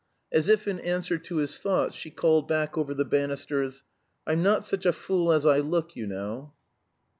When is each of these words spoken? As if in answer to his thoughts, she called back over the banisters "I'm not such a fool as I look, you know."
As 0.31 0.49
if 0.49 0.67
in 0.67 0.79
answer 0.79 1.19
to 1.19 1.35
his 1.35 1.59
thoughts, 1.59 1.95
she 1.95 2.09
called 2.09 2.47
back 2.47 2.75
over 2.75 2.91
the 2.91 3.05
banisters 3.05 3.83
"I'm 4.25 4.41
not 4.41 4.65
such 4.65 4.87
a 4.87 4.93
fool 4.93 5.31
as 5.31 5.45
I 5.45 5.59
look, 5.59 5.95
you 5.95 6.07
know." 6.07 6.55